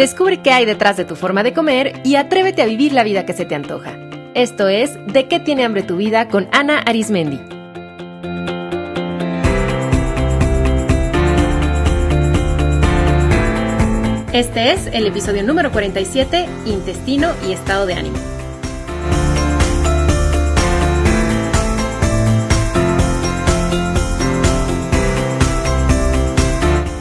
[0.00, 3.26] Descubre qué hay detrás de tu forma de comer y atrévete a vivir la vida
[3.26, 3.98] que se te antoja.
[4.32, 7.38] Esto es De qué tiene hambre tu vida con Ana Arismendi.
[14.32, 18.16] Este es el episodio número 47, Intestino y Estado de Ánimo.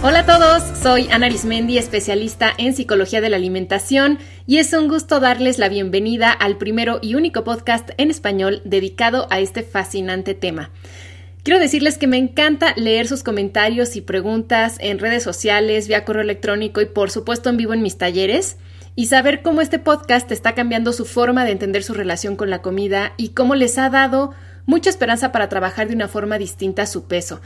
[0.03, 4.87] Hola a todos, soy Ana Arismendi, especialista en psicología de la alimentación, y es un
[4.87, 10.35] gusto darles la bienvenida al primero y único podcast en español dedicado a este fascinante
[10.35, 10.71] tema.
[11.43, 16.21] Quiero decirles que me encanta leer sus comentarios y preguntas en redes sociales, vía correo
[16.21, 18.55] electrónico y por supuesto en vivo en mis talleres
[18.95, 22.61] y saber cómo este podcast está cambiando su forma de entender su relación con la
[22.61, 24.31] comida y cómo les ha dado
[24.65, 27.41] mucha esperanza para trabajar de una forma distinta a su peso.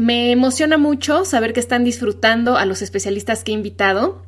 [0.00, 4.22] Me emociona mucho saber que están disfrutando a los especialistas que he invitado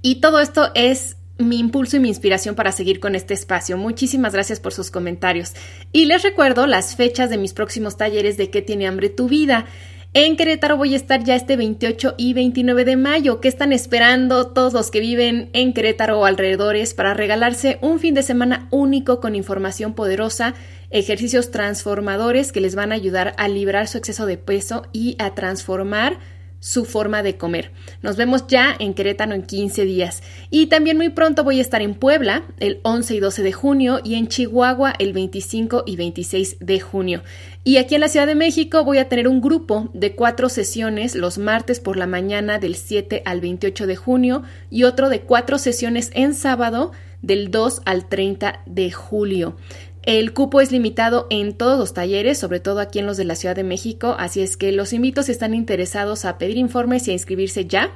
[0.00, 3.76] y todo esto es mi impulso y mi inspiración para seguir con este espacio.
[3.76, 5.52] Muchísimas gracias por sus comentarios.
[5.92, 9.66] Y les recuerdo las fechas de mis próximos talleres de qué tiene hambre tu vida.
[10.12, 13.40] En Querétaro voy a estar ya este 28 y 29 de mayo.
[13.40, 18.14] ¿Qué están esperando todos los que viven en Querétaro o alrededores para regalarse un fin
[18.14, 20.54] de semana único con información poderosa
[20.90, 25.36] ejercicios transformadores que les van a ayudar a librar su exceso de peso y a
[25.36, 26.18] transformar
[26.60, 27.72] su forma de comer.
[28.02, 30.22] Nos vemos ya en Querétaro en 15 días.
[30.50, 34.00] Y también muy pronto voy a estar en Puebla el 11 y 12 de junio
[34.04, 37.22] y en Chihuahua el 25 y 26 de junio.
[37.64, 41.14] Y aquí en la Ciudad de México voy a tener un grupo de cuatro sesiones
[41.14, 45.58] los martes por la mañana del 7 al 28 de junio y otro de cuatro
[45.58, 49.56] sesiones en sábado del 2 al 30 de julio.
[50.02, 53.34] El cupo es limitado en todos los talleres, sobre todo aquí en los de la
[53.34, 57.10] Ciudad de México, así es que los invito si están interesados a pedir informes y
[57.10, 57.90] a inscribirse ya.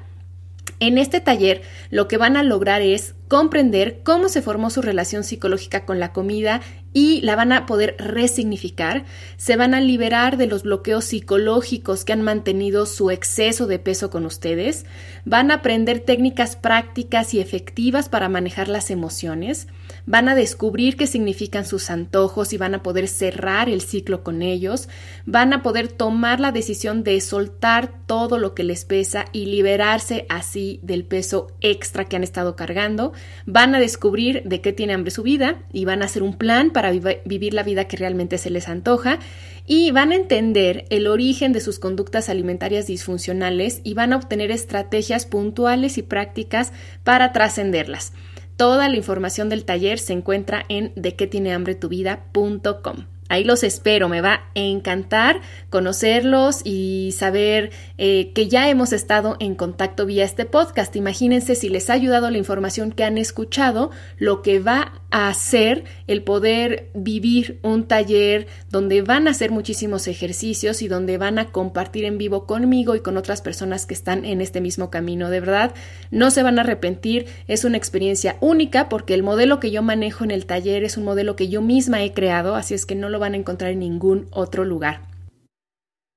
[0.81, 5.25] En este taller lo que van a lograr es comprender cómo se formó su relación
[5.25, 6.61] psicológica con la comida
[6.93, 9.05] y la van a poder resignificar,
[9.37, 14.11] se van a liberar de los bloqueos psicológicos que han mantenido su exceso de peso
[14.11, 14.85] con ustedes,
[15.25, 19.69] van a aprender técnicas prácticas y efectivas para manejar las emociones,
[20.07, 24.43] van a descubrir qué significan sus antojos y van a poder cerrar el ciclo con
[24.43, 24.89] ellos,
[25.27, 30.27] van a poder tomar la decisión de soltar todo lo que les pesa y liberarse
[30.29, 33.13] así del peso extra que han estado cargando,
[33.47, 36.71] van a descubrir de qué tiene hambre su vida y van a hacer un plan
[36.71, 39.19] para vivir la vida que realmente se les antoja
[39.67, 44.51] y van a entender el origen de sus conductas alimentarias disfuncionales y van a obtener
[44.51, 46.73] estrategias puntuales y prácticas
[47.03, 48.13] para trascenderlas.
[48.57, 53.14] Toda la información del taller se encuentra en dequetienehambretuvida.com.
[53.29, 55.41] Ahí los espero, me va a encantar
[55.71, 60.95] conocerlos y saber eh, que ya hemos estado en contacto vía este podcast.
[60.95, 65.85] Imagínense si les ha ayudado la información que han escuchado, lo que va a hacer
[66.07, 71.53] el poder vivir un taller donde van a hacer muchísimos ejercicios y donde van a
[71.53, 75.31] compartir en vivo conmigo y con otras personas que están en este mismo camino.
[75.31, 75.73] De verdad,
[76.11, 80.25] no se van a arrepentir, es una experiencia única porque el modelo que yo manejo
[80.25, 83.09] en el taller es un modelo que yo misma he creado, así es que no
[83.09, 85.09] lo van a encontrar en ningún otro lugar.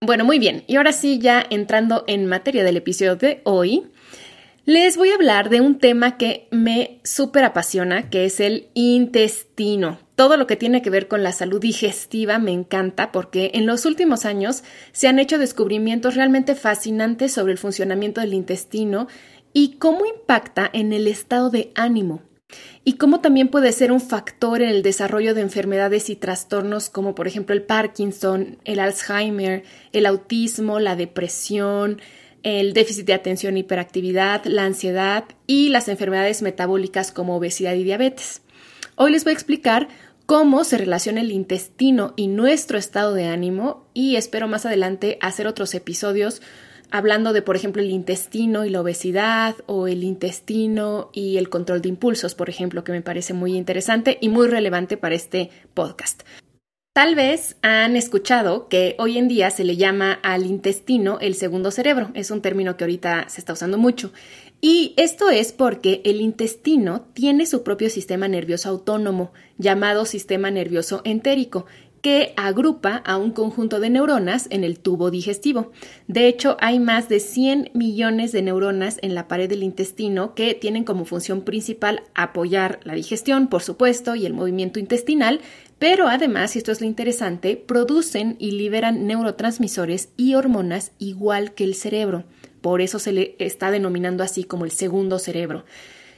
[0.06, 3.88] Bueno, muy bien, y ahora sí, ya entrando en materia del episodio de hoy,
[4.66, 10.00] les voy a hablar de un tema que me súper apasiona, que es el intestino.
[10.16, 13.86] Todo lo que tiene que ver con la salud digestiva me encanta porque en los
[13.86, 19.08] últimos años se han hecho descubrimientos realmente fascinantes sobre el funcionamiento del intestino
[19.54, 22.27] y cómo impacta en el estado de ánimo
[22.84, 27.16] y cómo también puede ser un factor en el desarrollo de enfermedades y trastornos como
[27.16, 32.02] por ejemplo el Parkinson, el Alzheimer, el autismo, la depresión,
[32.44, 37.84] el déficit de atención e hiperactividad, la ansiedad y las enfermedades metabólicas como obesidad y
[37.84, 38.42] diabetes.
[38.96, 39.90] Hoy les voy a explicar
[40.26, 45.48] cómo se relaciona el intestino y nuestro estado de ánimo y espero más adelante hacer
[45.48, 46.42] otros episodios
[46.92, 51.82] hablando de, por ejemplo, el intestino y la obesidad o el intestino y el control
[51.82, 56.24] de impulsos, por ejemplo, que me parece muy interesante y muy relevante para este podcast.
[56.98, 61.70] Tal vez han escuchado que hoy en día se le llama al intestino el segundo
[61.70, 62.10] cerebro.
[62.16, 64.12] Es un término que ahorita se está usando mucho.
[64.62, 71.02] Y esto es porque el intestino tiene su propio sistema nervioso autónomo, llamado sistema nervioso
[71.06, 71.68] entérico,
[72.02, 75.72] que agrupa a un conjunto de neuronas en el tubo digestivo.
[76.08, 80.54] De hecho, hay más de 100 millones de neuronas en la pared del intestino que
[80.54, 85.42] tienen como función principal apoyar la digestión, por supuesto, y el movimiento intestinal,
[85.80, 91.64] pero además, y esto es lo interesante, producen y liberan neurotransmisores y hormonas igual que
[91.64, 92.26] el cerebro.
[92.62, 95.64] por eso se le está denominando así como el segundo cerebro.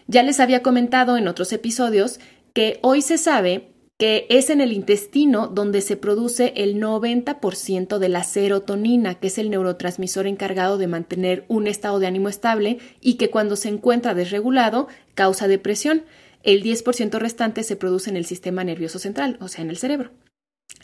[0.08, 2.20] Ya les había comentado en otros episodios
[2.54, 3.69] que hoy se sabe
[4.00, 9.38] que es en el intestino donde se produce el 90% de la serotonina, que es
[9.38, 14.14] el neurotransmisor encargado de mantener un estado de ánimo estable y que cuando se encuentra
[14.14, 16.06] desregulado causa depresión.
[16.44, 20.12] El 10% restante se produce en el sistema nervioso central, o sea, en el cerebro.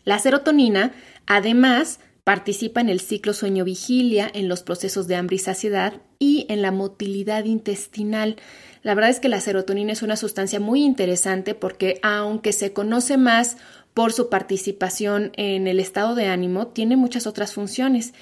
[0.04, 0.92] La serotonina,
[1.26, 6.64] además, participa en el ciclo sueño-vigilia, en los procesos de hambre y saciedad y en
[6.64, 8.38] la motilidad intestinal.
[8.82, 13.18] La verdad es que la serotonina es una sustancia muy interesante porque aunque se conoce
[13.18, 13.58] más
[13.94, 18.16] por su participación en el estado de ánimo, tiene muchas otras funciones.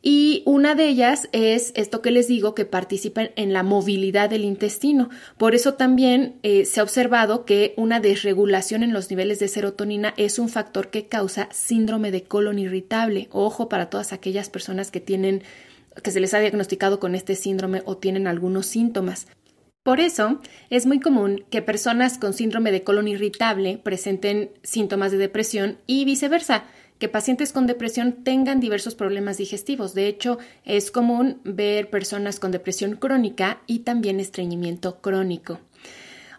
[0.00, 4.44] Y una de ellas es esto que les digo, que participa en la movilidad del
[4.44, 5.10] intestino.
[5.36, 10.14] Por eso también eh, se ha observado que una desregulación en los niveles de serotonina
[10.16, 13.28] es un factor que causa síndrome de colon irritable.
[13.32, 15.42] Ojo para todas aquellas personas que tienen
[16.02, 19.26] que se les ha diagnosticado con este síndrome o tienen algunos síntomas.
[19.82, 20.40] Por eso,
[20.70, 26.04] es muy común que personas con síndrome de colon irritable presenten síntomas de depresión y
[26.04, 26.64] viceversa,
[26.98, 29.94] que pacientes con depresión tengan diversos problemas digestivos.
[29.94, 35.60] De hecho, es común ver personas con depresión crónica y también estreñimiento crónico.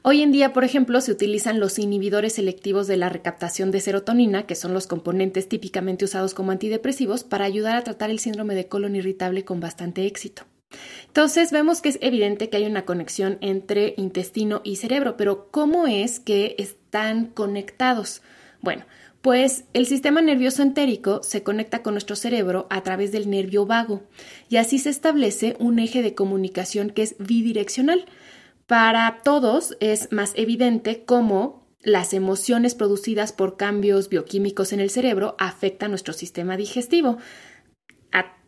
[0.01, 4.45] Hoy en día, por ejemplo, se utilizan los inhibidores selectivos de la recaptación de serotonina,
[4.45, 8.67] que son los componentes típicamente usados como antidepresivos, para ayudar a tratar el síndrome de
[8.67, 10.43] colon irritable con bastante éxito.
[11.07, 15.87] Entonces vemos que es evidente que hay una conexión entre intestino y cerebro, pero ¿cómo
[15.87, 18.21] es que están conectados?
[18.61, 18.85] Bueno,
[19.21, 24.03] pues el sistema nervioso entérico se conecta con nuestro cerebro a través del nervio vago
[24.49, 28.05] y así se establece un eje de comunicación que es bidireccional.
[28.65, 35.35] Para todos es más evidente cómo las emociones producidas por cambios bioquímicos en el cerebro
[35.39, 37.17] afectan nuestro sistema digestivo.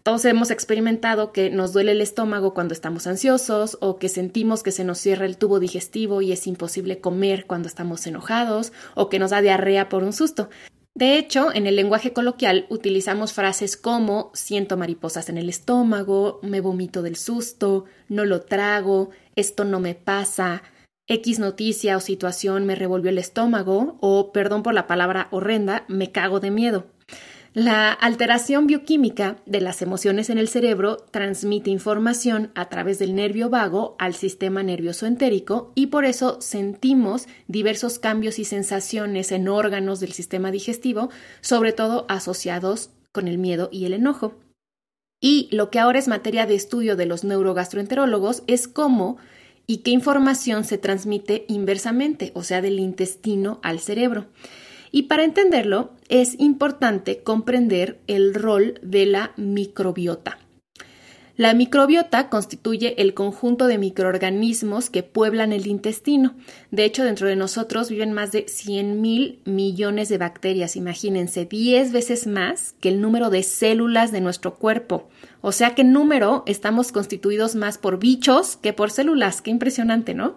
[0.04, 4.72] Todos hemos experimentado que nos duele el estómago cuando estamos ansiosos o que sentimos que
[4.72, 9.20] se nos cierra el tubo digestivo y es imposible comer cuando estamos enojados o que
[9.20, 10.50] nos da diarrea por un susto.
[10.96, 16.62] De hecho, en el lenguaje coloquial utilizamos frases como siento mariposas en el estómago, me
[16.62, 20.64] vomito del susto, no lo trago, esto no me pasa,
[21.08, 26.12] X noticia o situación me revolvió el estómago o, perdón por la palabra horrenda, me
[26.12, 26.88] cago de miedo.
[27.54, 33.50] La alteración bioquímica de las emociones en el cerebro transmite información a través del nervio
[33.50, 40.00] vago al sistema nervioso entérico y por eso sentimos diversos cambios y sensaciones en órganos
[40.00, 41.10] del sistema digestivo,
[41.42, 44.40] sobre todo asociados con el miedo y el enojo.
[45.20, 49.18] Y lo que ahora es materia de estudio de los neurogastroenterólogos es cómo
[49.68, 54.28] y qué información se transmite inversamente, o sea, del intestino al cerebro.
[54.92, 60.38] Y para entenderlo es importante comprender el rol de la microbiota.
[61.38, 66.36] La microbiota constituye el conjunto de microorganismos que pueblan el intestino.
[66.70, 70.76] De hecho, dentro de nosotros viven más de 100 mil millones de bacterias.
[70.76, 75.10] Imagínense, 10 veces más que el número de células de nuestro cuerpo.
[75.40, 79.42] O sea que en número estamos constituidos más por bichos que por células.
[79.42, 80.36] Qué impresionante, ¿no?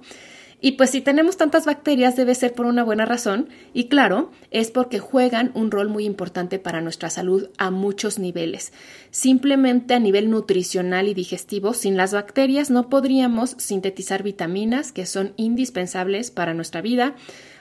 [0.64, 4.70] Y pues si tenemos tantas bacterias debe ser por una buena razón y claro, es
[4.70, 8.72] porque juegan un rol muy importante para nuestra salud a muchos niveles.
[9.10, 15.34] Simplemente a nivel nutricional y digestivo, sin las bacterias no podríamos sintetizar vitaminas que son
[15.36, 17.14] indispensables para nuestra vida.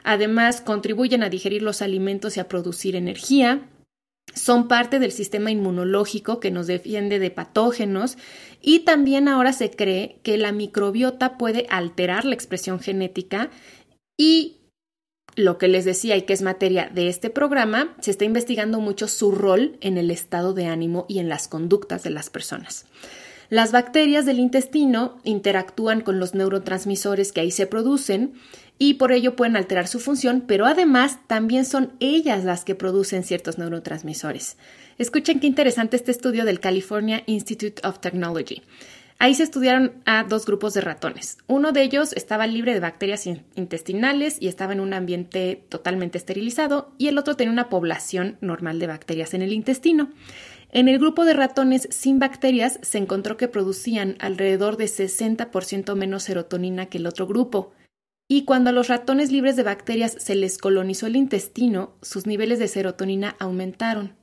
[0.06, 3.64] Además, contribuyen a digerir los alimentos y a producir energía,
[4.34, 8.18] son parte del sistema inmunológico que nos defiende de patógenos
[8.62, 13.50] y también ahora se cree que la microbiota puede alterar la expresión genética
[14.18, 14.58] y
[15.36, 19.08] lo que les decía y que es materia de este programa, se está investigando mucho
[19.08, 22.86] su rol en el estado de ánimo y en las conductas de las personas.
[23.50, 28.34] Las bacterias del intestino interactúan con los neurotransmisores que ahí se producen
[28.86, 33.24] y por ello pueden alterar su función, pero además también son ellas las que producen
[33.24, 34.58] ciertos neurotransmisores.
[34.98, 38.62] Escuchen qué interesante este estudio del California Institute of Technology.
[39.20, 41.38] Ahí se estudiaron a dos grupos de ratones.
[41.48, 43.26] Uno de ellos estaba libre de bacterias
[43.56, 48.80] intestinales y estaba en un ambiente totalmente esterilizado y el otro tenía una población normal
[48.80, 50.10] de bacterias en el intestino.
[50.74, 56.24] En el grupo de ratones sin bacterias se encontró que producían alrededor de 60% menos
[56.24, 57.72] serotonina que el otro grupo.
[58.36, 62.58] Y cuando a los ratones libres de bacterias se les colonizó el intestino, sus niveles
[62.58, 64.16] de serotonina aumentaron,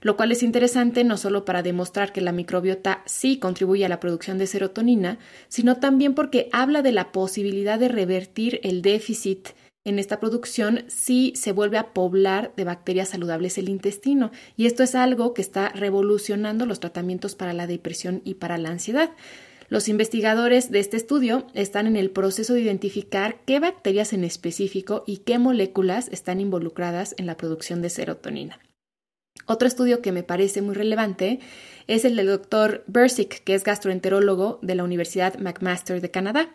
[0.00, 3.98] lo cual es interesante no solo para demostrar que la microbiota sí contribuye a la
[3.98, 9.48] producción de serotonina, sino también porque habla de la posibilidad de revertir el déficit
[9.84, 14.30] en esta producción sí se vuelve a poblar de bacterias saludables el intestino.
[14.54, 18.68] Y esto es algo que está revolucionando los tratamientos para la depresión y para la
[18.68, 19.10] ansiedad.
[19.68, 25.04] Los investigadores de este estudio están en el proceso de identificar qué bacterias en específico
[25.06, 28.60] y qué moléculas están involucradas en la producción de serotonina.
[29.46, 31.40] Otro estudio que me parece muy relevante
[31.86, 36.48] es el del doctor Bersick, que es gastroenterólogo de la Universidad McMaster de Canadá.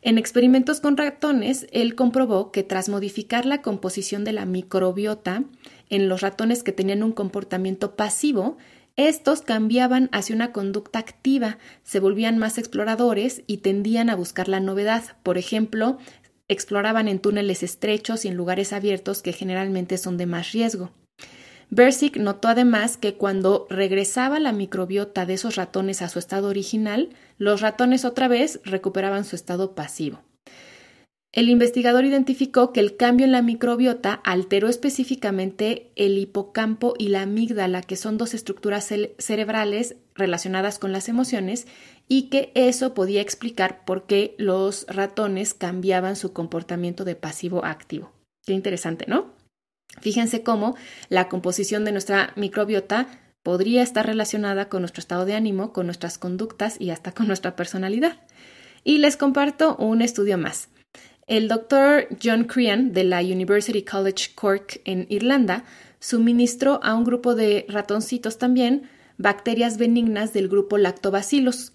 [0.00, 5.44] En experimentos con ratones, él comprobó que tras modificar la composición de la microbiota
[5.90, 8.56] en los ratones que tenían un comportamiento pasivo,
[8.98, 14.58] estos cambiaban hacia una conducta activa, se volvían más exploradores y tendían a buscar la
[14.58, 15.04] novedad.
[15.22, 15.98] Por ejemplo,
[16.48, 20.90] exploraban en túneles estrechos y en lugares abiertos que generalmente son de más riesgo.
[21.70, 27.10] Bersick notó además que cuando regresaba la microbiota de esos ratones a su estado original,
[27.36, 30.22] los ratones otra vez recuperaban su estado pasivo.
[31.32, 37.22] El investigador identificó que el cambio en la microbiota alteró específicamente el hipocampo y la
[37.22, 41.66] amígdala, que son dos estructuras cerebrales relacionadas con las emociones,
[42.08, 47.70] y que eso podía explicar por qué los ratones cambiaban su comportamiento de pasivo a
[47.70, 48.10] activo.
[48.46, 49.34] Qué interesante, ¿no?
[50.00, 50.76] Fíjense cómo
[51.10, 53.06] la composición de nuestra microbiota
[53.42, 57.54] podría estar relacionada con nuestro estado de ánimo, con nuestras conductas y hasta con nuestra
[57.54, 58.22] personalidad.
[58.82, 60.68] Y les comparto un estudio más.
[61.28, 65.64] El doctor John Crean de la University College Cork en Irlanda
[66.00, 71.72] suministró a un grupo de ratoncitos también bacterias benignas del grupo Lactobacillus.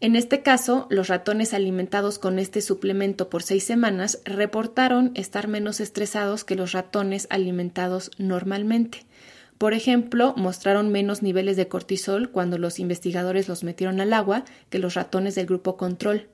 [0.00, 5.80] En este caso, los ratones alimentados con este suplemento por seis semanas reportaron estar menos
[5.80, 9.04] estresados que los ratones alimentados normalmente.
[9.58, 14.78] Por ejemplo, mostraron menos niveles de cortisol cuando los investigadores los metieron al agua que
[14.78, 16.26] los ratones del grupo control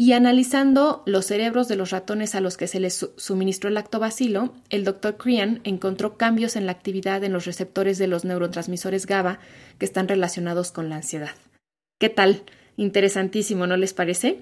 [0.00, 4.54] y analizando los cerebros de los ratones a los que se les suministró el lactobacilo,
[4.70, 9.40] el doctor Crean encontró cambios en la actividad en los receptores de los neurotransmisores GABA
[9.76, 11.32] que están relacionados con la ansiedad.
[11.98, 12.44] ¿Qué tal?
[12.78, 14.40] Interesantísimo, ¿no les parece?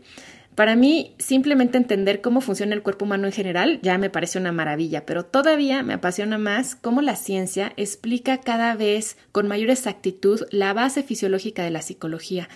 [0.55, 4.53] Para mí, simplemente entender cómo funciona el cuerpo humano en general ya me parece una
[4.53, 10.43] maravilla, pero todavía me apasiona más cómo la ciencia explica cada vez con mayor exactitud
[10.53, 12.49] la base fisiológica de la psicología,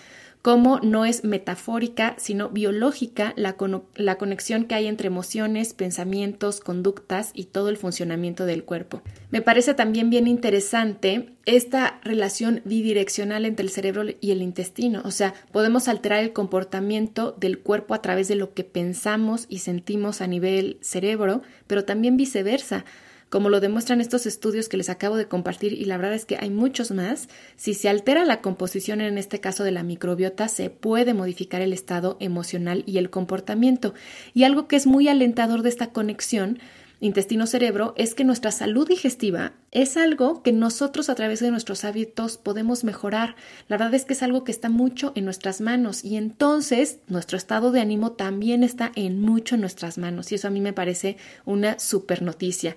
[0.42, 3.56] cómo no es metafórica, sino biológica la,
[3.94, 9.02] la, conexión que hay entre emociones, pensamientos, conductas y todo el funcionamiento del cuerpo.
[9.30, 15.12] Me parece también bien interesante esta relación bidireccional entre el cerebro y el intestino, o
[15.12, 20.20] sea, podemos alterar el comportamiento del cuerpo a través de lo que pensamos y sentimos
[20.20, 22.84] a nivel cerebro, pero también viceversa
[23.32, 26.36] como lo demuestran estos estudios que les acabo de compartir, y la verdad es que
[26.38, 30.68] hay muchos más, si se altera la composición, en este caso de la microbiota, se
[30.68, 33.94] puede modificar el estado emocional y el comportamiento.
[34.34, 36.58] Y algo que es muy alentador de esta conexión
[37.02, 42.38] intestino-cerebro es que nuestra salud digestiva es algo que nosotros a través de nuestros hábitos
[42.38, 43.34] podemos mejorar.
[43.68, 47.36] La verdad es que es algo que está mucho en nuestras manos y entonces nuestro
[47.36, 50.72] estado de ánimo también está en mucho en nuestras manos y eso a mí me
[50.72, 52.76] parece una super noticia.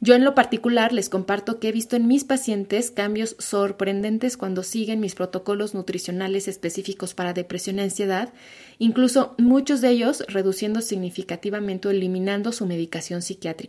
[0.00, 4.64] Yo en lo particular les comparto que he visto en mis pacientes cambios sorprendentes cuando
[4.64, 8.32] siguen mis protocolos nutricionales específicos para depresión y ansiedad,
[8.80, 13.61] incluso muchos de ellos reduciendo significativamente o eliminando su medicación psiquiátrica.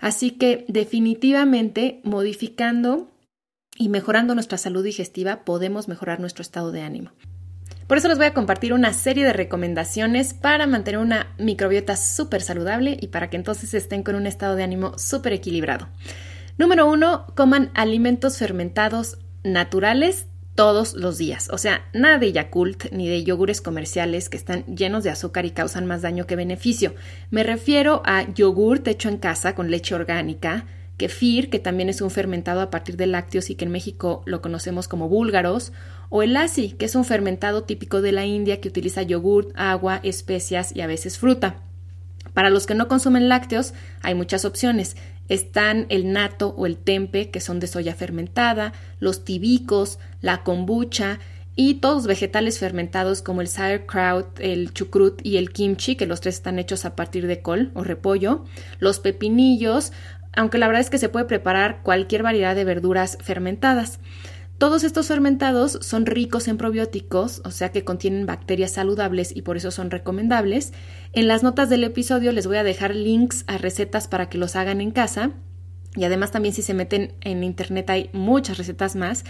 [0.00, 3.10] Así que definitivamente modificando
[3.76, 7.12] y mejorando nuestra salud digestiva podemos mejorar nuestro estado de ánimo.
[7.86, 12.42] Por eso les voy a compartir una serie de recomendaciones para mantener una microbiota súper
[12.42, 15.88] saludable y para que entonces estén con un estado de ánimo súper equilibrado.
[16.58, 21.48] Número uno, coman alimentos fermentados naturales todos los días.
[21.52, 25.52] O sea, nada de Yakult ni de yogures comerciales que están llenos de azúcar y
[25.52, 26.94] causan más daño que beneficio.
[27.30, 30.64] Me refiero a yogurt hecho en casa con leche orgánica,
[30.96, 34.40] kefir, que también es un fermentado a partir de lácteos y que en México lo
[34.40, 35.72] conocemos como búlgaros,
[36.08, 40.00] o el lassi, que es un fermentado típico de la India que utiliza yogurt, agua,
[40.02, 41.60] especias y a veces fruta.
[42.32, 44.96] Para los que no consumen lácteos, hay muchas opciones.
[45.28, 51.20] Están el nato o el tempe, que son de soya fermentada, los tibicos, la kombucha
[51.54, 56.34] y todos vegetales fermentados como el sauerkraut, el chucrut y el kimchi, que los tres
[56.34, 58.44] están hechos a partir de col o repollo,
[58.80, 59.92] los pepinillos,
[60.34, 64.00] aunque la verdad es que se puede preparar cualquier variedad de verduras fermentadas.
[64.58, 69.56] Todos estos fermentados son ricos en probióticos, o sea que contienen bacterias saludables y por
[69.56, 70.72] eso son recomendables.
[71.12, 74.56] En las notas del episodio les voy a dejar links a recetas para que los
[74.56, 75.30] hagan en casa.
[75.94, 79.24] Y además también si se meten en internet hay muchas recetas más.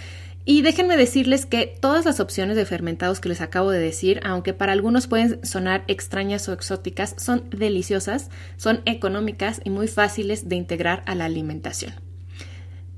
[0.48, 4.54] Y déjenme decirles que todas las opciones de fermentados que les acabo de decir, aunque
[4.54, 10.54] para algunos pueden sonar extrañas o exóticas, son deliciosas, son económicas y muy fáciles de
[10.54, 11.94] integrar a la alimentación.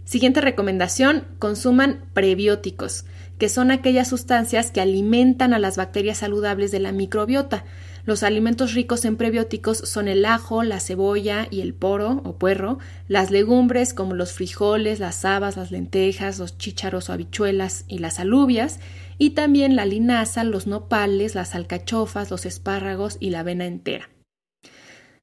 [0.04, 3.06] Siguiente recomendación, consuman prebióticos,
[3.38, 7.64] que son aquellas sustancias que alimentan a las bacterias saludables de la microbiota.
[8.08, 12.78] Los alimentos ricos en prebióticos son el ajo, la cebolla y el poro o puerro,
[13.06, 18.18] las legumbres como los frijoles, las habas, las lentejas, los chícharos o habichuelas y las
[18.18, 18.80] alubias,
[19.18, 24.08] y también la linaza, los nopales, las alcachofas, los espárragos y la avena entera.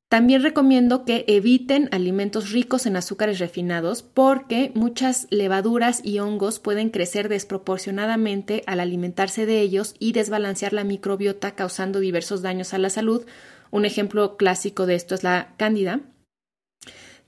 [0.07, 6.91] También recomiendo que eviten alimentos ricos en azúcares refinados porque muchas levaduras y hongos pueden
[6.91, 12.91] crecer desproporcionadamente al alimentarse de ellos y desbalancear la microbiota causando diversos daños a la
[12.91, 13.25] salud.
[13.71, 16.01] Un ejemplo clásico de esto es la cándida.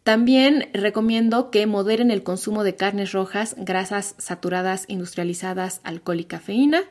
[0.03, 6.84] También recomiendo que moderen el consumo de carnes rojas, grasas saturadas, industrializadas, alcohol y cafeína.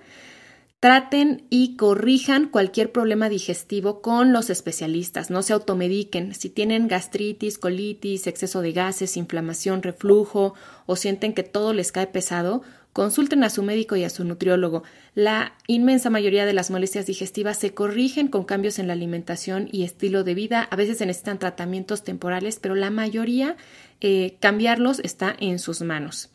[0.79, 6.35] Traten y corrijan cualquier problema digestivo con los especialistas, no se automediquen.
[6.35, 10.53] Si tienen gastritis, colitis, exceso de gases, inflamación, reflujo
[10.85, 14.83] o sienten que todo les cae pesado, consulten a su médico y a su nutriólogo.
[15.15, 19.83] La inmensa mayoría de las molestias digestivas se corrigen con cambios en la alimentación y
[19.83, 20.63] estilo de vida.
[20.63, 23.57] A veces se necesitan tratamientos temporales, pero la mayoría
[24.03, 26.31] eh, cambiarlos está en sus manos.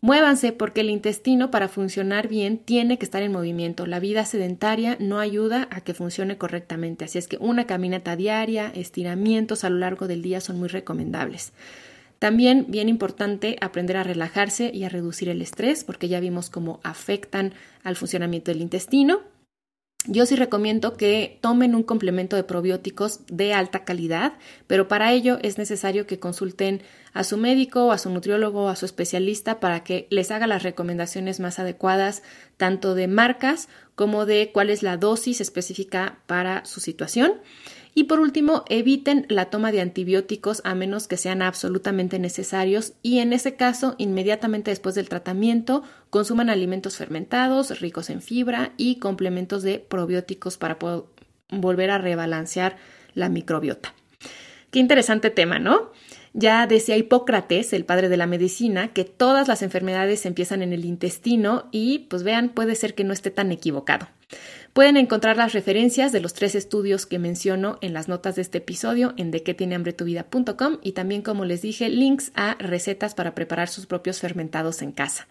[0.00, 3.84] Muévanse porque el intestino para funcionar bien tiene que estar en movimiento.
[3.84, 8.70] La vida sedentaria no ayuda a que funcione correctamente, así es que una caminata diaria,
[8.74, 11.52] estiramientos a lo largo del día son muy recomendables.
[12.20, 16.78] También bien importante aprender a relajarse y a reducir el estrés porque ya vimos cómo
[16.84, 17.52] afectan
[17.82, 19.22] al funcionamiento del intestino.
[20.10, 24.32] Yo sí recomiendo que tomen un complemento de probióticos de alta calidad,
[24.66, 26.80] pero para ello es necesario que consulten
[27.12, 31.40] a su médico, a su nutriólogo, a su especialista para que les haga las recomendaciones
[31.40, 32.22] más adecuadas,
[32.56, 37.34] tanto de marcas como de cuál es la dosis específica para su situación.
[37.94, 43.18] Y por último, eviten la toma de antibióticos a menos que sean absolutamente necesarios y
[43.18, 49.62] en ese caso, inmediatamente después del tratamiento, consuman alimentos fermentados, ricos en fibra y complementos
[49.62, 51.04] de probióticos para poder
[51.50, 52.76] volver a rebalancear
[53.14, 53.94] la microbiota.
[54.70, 55.90] Qué interesante tema, ¿no?
[56.34, 60.84] Ya decía Hipócrates, el padre de la medicina, que todas las enfermedades empiezan en el
[60.84, 64.08] intestino y, pues vean, puede ser que no esté tan equivocado.
[64.78, 68.58] Pueden encontrar las referencias de los tres estudios que menciono en las notas de este
[68.58, 72.54] episodio en de qué tiene hambre tu vida.com y también, como les dije, links a
[72.60, 75.26] recetas para preparar sus propios fermentados en casa.